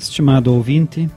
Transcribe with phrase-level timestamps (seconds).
[0.00, 1.10] Estimado ouvinte,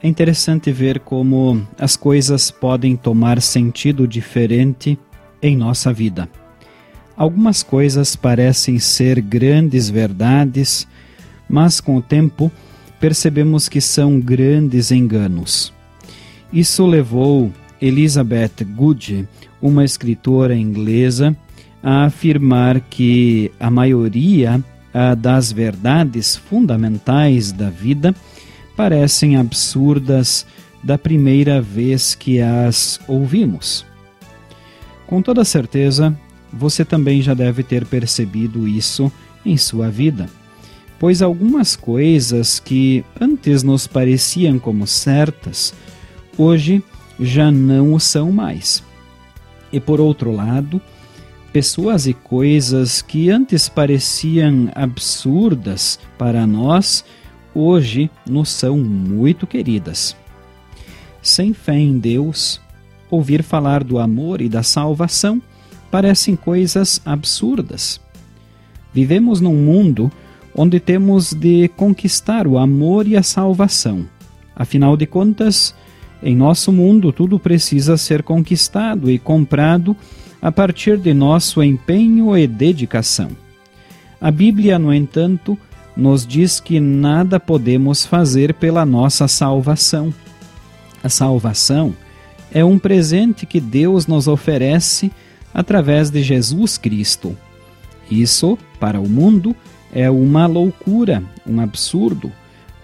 [0.00, 4.96] é interessante ver como as coisas podem tomar sentido diferente
[5.42, 6.28] em nossa vida.
[7.16, 10.86] Algumas coisas parecem ser grandes verdades,
[11.48, 12.52] mas com o tempo
[13.00, 15.74] percebemos que são grandes enganos.
[16.52, 19.28] Isso levou Elizabeth Good,
[19.60, 21.36] uma escritora inglesa,
[21.82, 24.62] a afirmar que a maioria
[25.18, 28.14] das verdades fundamentais da vida
[28.76, 30.46] parecem absurdas
[30.82, 33.84] da primeira vez que as ouvimos.
[35.06, 36.16] Com toda certeza,
[36.52, 39.10] você também já deve ter percebido isso
[39.44, 40.28] em sua vida,
[40.98, 45.74] pois algumas coisas que antes nos pareciam como certas,
[46.36, 46.82] hoje
[47.18, 48.82] já não o são mais.
[49.72, 50.80] E por outro lado,
[51.52, 57.04] pessoas e coisas que antes pareciam absurdas para nós,
[57.54, 60.16] hoje nos são muito queridas.
[61.22, 62.60] Sem fé em Deus,
[63.10, 65.42] ouvir falar do amor e da salvação
[65.90, 68.00] parecem coisas absurdas.
[68.92, 70.10] Vivemos num mundo
[70.54, 74.06] onde temos de conquistar o amor e a salvação.
[74.54, 75.74] Afinal de contas,
[76.22, 79.96] em nosso mundo tudo precisa ser conquistado e comprado
[80.40, 83.30] a partir de nosso empenho e dedicação.
[84.20, 85.58] A Bíblia, no entanto,
[85.96, 90.14] nos diz que nada podemos fazer pela nossa salvação.
[91.02, 91.94] A salvação
[92.52, 95.10] é um presente que Deus nos oferece
[95.52, 97.36] através de Jesus Cristo.
[98.10, 99.54] Isso, para o mundo,
[99.92, 102.32] é uma loucura, um absurdo,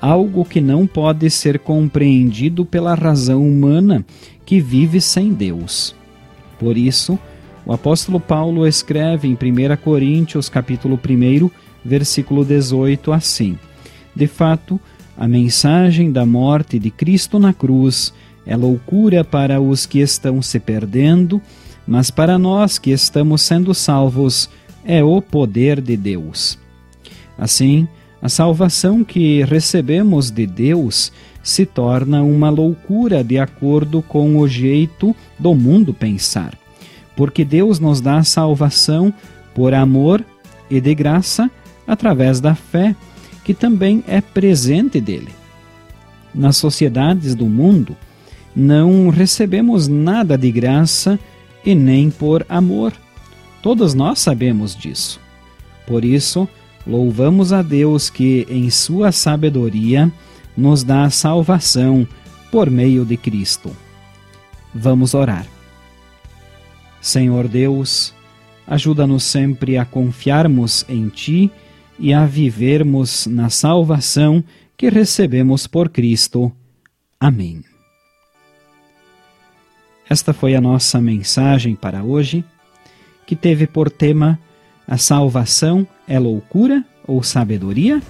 [0.00, 4.05] algo que não pode ser compreendido pela razão humana
[4.44, 5.94] que vive sem Deus.
[6.58, 7.18] Por isso,
[7.66, 11.50] o apóstolo Paulo escreve em 1 Coríntios, capítulo 1,
[11.82, 13.58] versículo 18 assim:
[14.14, 14.78] De fato,
[15.16, 18.12] a mensagem da morte de Cristo na cruz
[18.44, 21.40] é loucura para os que estão se perdendo,
[21.86, 24.50] mas para nós que estamos sendo salvos
[24.84, 26.58] é o poder de Deus.
[27.39, 27.89] Assim,
[28.20, 31.10] a salvação que recebemos de Deus
[31.42, 36.64] se torna uma loucura de acordo com o jeito do mundo pensar
[37.17, 39.13] porque Deus nos dá salvação
[39.55, 40.25] por amor
[40.70, 41.51] e de graça
[41.86, 42.95] através da fé,
[43.45, 45.33] que também é presente dele.
[46.35, 47.97] Nas sociedades do mundo,
[48.57, 51.19] não recebemos nada de graça
[51.64, 52.92] e nem por amor.
[53.63, 55.20] Todos nós sabemos disso.
[55.86, 56.48] Por isso,
[56.86, 60.11] louvamos a Deus que, em Sua sabedoria,
[60.57, 62.07] nos dá salvação
[62.51, 63.70] por meio de Cristo.
[64.75, 65.53] Vamos orar.
[67.04, 68.14] Senhor Deus,
[68.66, 71.52] ajuda-nos sempre a confiarmos em Ti
[71.98, 74.42] e a vivermos na salvação
[74.74, 76.50] que recebemos por Cristo.
[77.20, 77.62] Amém.
[80.08, 82.42] Esta foi a nossa mensagem para hoje,
[83.26, 84.40] que teve por tema
[84.88, 88.02] A salvação é loucura ou sabedoria?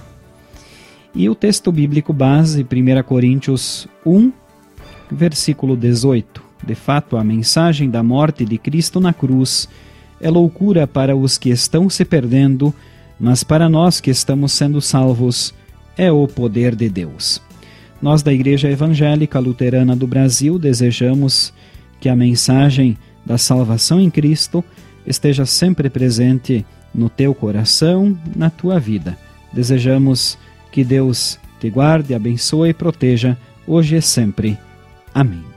[1.13, 4.31] E o texto bíblico base, 1 Coríntios 1,
[5.11, 6.44] versículo 18.
[6.65, 9.69] De fato, a mensagem da morte de Cristo na cruz
[10.19, 12.73] é loucura para os que estão se perdendo,
[13.19, 15.53] mas para nós que estamos sendo salvos
[15.97, 17.41] é o poder de Deus.
[18.01, 21.53] Nós da Igreja Evangélica Luterana do Brasil desejamos
[21.99, 24.63] que a mensagem da salvação em Cristo
[25.05, 29.17] esteja sempre presente no teu coração, na tua vida.
[29.53, 30.37] Desejamos
[30.71, 33.37] que Deus te guarde, abençoe e proteja
[33.67, 34.57] hoje e sempre.
[35.13, 35.54] Amém.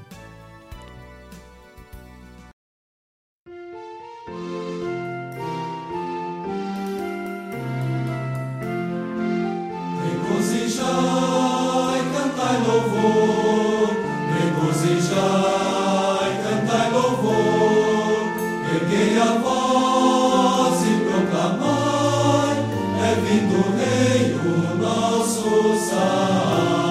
[23.29, 26.88] Vindo Rei, o nosso Salvador.